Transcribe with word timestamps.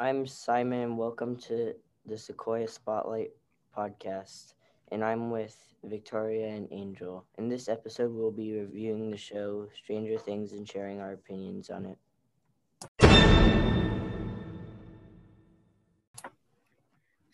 I'm 0.00 0.28
Simon, 0.28 0.96
welcome 0.96 1.36
to 1.48 1.74
the 2.06 2.16
Sequoia 2.16 2.68
Spotlight 2.68 3.32
podcast. 3.76 4.54
And 4.92 5.02
I'm 5.04 5.32
with 5.32 5.56
Victoria 5.82 6.50
and 6.50 6.68
Angel. 6.70 7.26
In 7.36 7.48
this 7.48 7.68
episode, 7.68 8.14
we'll 8.14 8.30
be 8.30 8.52
reviewing 8.52 9.10
the 9.10 9.16
show 9.16 9.66
Stranger 9.76 10.16
Things 10.16 10.52
and 10.52 10.68
sharing 10.68 11.00
our 11.00 11.14
opinions 11.14 11.68
on 11.68 11.86
it. 11.86 11.98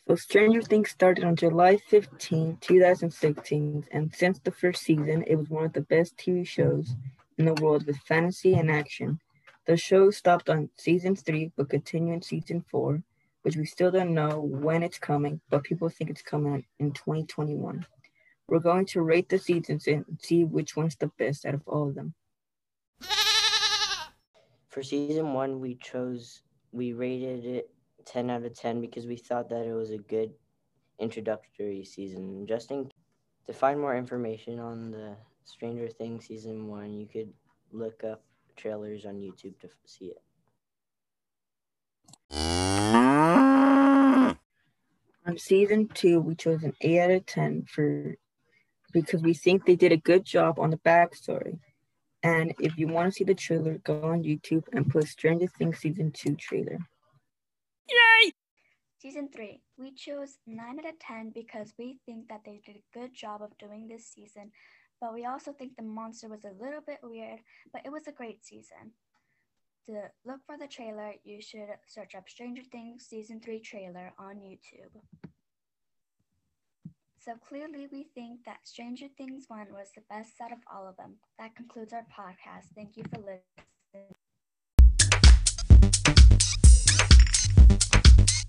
So, 0.09 0.15
Stranger 0.15 0.63
Things 0.63 0.89
started 0.89 1.25
on 1.25 1.37
July 1.37 1.77
15, 1.77 2.57
2016, 2.63 3.85
and 3.93 4.15
since 4.15 4.39
the 4.39 4.51
first 4.51 4.85
season, 4.85 5.23
it 5.27 5.37
was 5.37 5.51
one 5.51 5.67
of 5.67 5.75
the 5.75 5.83
best 5.83 6.17
TV 6.17 6.47
shows 6.47 6.97
in 7.37 7.45
the 7.45 7.53
world 7.63 7.87
with 7.87 7.99
fantasy 7.99 8.55
and 8.55 8.71
action. 8.71 9.21
The 9.67 9.79
show 9.79 10.11
stopped 10.11 10.51
on 10.51 10.69
season 10.77 11.17
three, 11.17 11.51
but 11.57 11.71
continued 11.71 12.15
in 12.15 12.23
season 12.23 12.65
four, 12.71 13.03
which 13.43 13.57
we 13.57 13.65
still 13.65 13.91
don't 13.91 14.13
know 14.13 14.41
when 14.41 14.83
it's 14.83 14.99
coming, 14.99 15.41
but 15.49 15.65
people 15.65 15.89
think 15.89 16.11
it's 16.11 16.21
coming 16.21 16.67
in 16.79 16.93
2021. 16.93 17.87
We're 18.47 18.59
going 18.59 18.85
to 18.87 19.01
rate 19.01 19.31
the 19.31 19.39
seasons 19.39 19.87
and 19.87 20.05
see 20.21 20.45
which 20.45 20.77
one's 20.77 20.97
the 20.97 21.11
best 21.19 21.47
out 21.47 21.55
of 21.55 21.63
all 21.67 21.89
of 21.89 21.95
them. 21.95 22.13
For 24.69 24.83
season 24.83 25.33
one, 25.33 25.61
we 25.61 25.77
chose, 25.77 26.43
we 26.73 26.93
rated 26.93 27.47
it 27.47 27.71
10 28.05 28.29
out 28.29 28.45
of 28.45 28.55
10 28.55 28.83
because 28.83 29.07
we 29.07 29.17
thought 29.17 29.49
that 29.49 29.65
it 29.65 29.73
was 29.73 29.93
a 29.93 29.99
good 29.99 30.31
introductory 30.99 31.85
season. 31.85 32.47
Just 32.47 32.71
in, 32.71 32.91
to 33.47 33.53
find 33.55 33.81
more 33.81 33.97
information 33.97 34.59
on 34.59 34.91
the 34.91 35.17
Stranger 35.45 35.89
Things 35.89 36.27
season 36.27 36.69
one, 36.69 36.93
you 36.93 37.07
could 37.07 37.33
look 37.73 38.05
up 38.05 38.23
trailers 38.57 39.05
on 39.05 39.15
YouTube 39.17 39.59
to 39.61 39.69
see 39.85 40.07
it. 40.07 40.23
On 45.27 45.39
season 45.39 45.89
two, 45.89 46.21
we 46.21 46.35
chose 46.35 46.63
an 46.63 46.75
8 46.81 47.01
out 47.01 47.11
of 47.11 47.27
10 47.27 47.65
for 47.67 48.17
because 48.93 49.23
we 49.23 49.35
think 49.35 49.65
they 49.65 49.77
did 49.77 49.93
a 49.93 49.97
good 49.97 50.25
job 50.25 50.59
on 50.59 50.71
the 50.71 50.77
backstory. 50.79 51.59
And 52.23 52.55
if 52.61 52.79
you 52.79 52.89
want 52.89 53.09
to 53.09 53.13
see 53.13 53.25
the 53.25 53.35
trailer, 53.35 53.79
go 53.79 54.01
on 54.03 54.23
YouTube 54.23 54.65
and 54.73 54.89
put 54.89 55.09
Stranger 55.09 55.47
Things 55.47 55.79
season 55.79 56.11
two 56.11 56.37
trailer. 56.37 56.79
Yay! 57.91 58.33
Season 58.99 59.29
3. 59.29 59.61
We 59.77 59.93
chose 59.93 60.39
9 60.47 60.79
out 60.79 60.89
of 60.89 60.99
10 60.99 61.33
because 61.35 61.75
we 61.79 61.99
think 62.07 62.29
that 62.29 62.41
they 62.47 62.61
did 62.65 62.77
a 62.77 62.99
good 62.99 63.13
job 63.15 63.43
of 63.43 63.59
doing 63.59 63.89
this 63.89 64.07
season, 64.07 64.53
but 65.01 65.13
we 65.13 65.27
also 65.27 65.53
think 65.53 65.77
the 65.77 65.83
monster 65.83 66.29
was 66.29 66.45
a 66.45 66.63
little 66.63 66.81
bit 66.87 66.99
weird, 67.03 67.41
but 67.73 67.83
it 67.85 67.93
was 67.93 68.07
a 68.07 68.13
great 68.13 68.45
season. 68.45 68.93
To 69.87 70.11
look 70.25 70.41
for 70.47 70.57
the 70.57 70.67
trailer, 70.67 71.13
you 71.25 71.43
should 71.43 71.69
search 71.87 72.15
up 72.15 72.29
Stranger 72.29 72.63
Things 72.73 73.07
Season 73.07 73.41
3 73.41 73.61
trailer 73.61 74.13
on 74.19 74.37
YouTube. 74.37 75.31
So 77.19 77.35
clearly, 77.49 77.87
we 77.91 78.05
think 78.15 78.45
that 78.45 78.59
Stranger 78.65 79.07
Things 79.17 79.45
1 79.49 79.69
was 79.73 79.89
the 79.95 80.03
best 80.11 80.33
out 80.43 80.53
of 80.53 80.59
all 80.73 80.87
of 80.87 80.97
them. 80.97 81.17
That 81.39 81.57
concludes 81.57 81.93
our 81.93 82.07
podcast. 82.13 82.67
Thank 82.75 82.97
you 82.97 83.05
for 83.11 83.19
listening. 83.19 84.15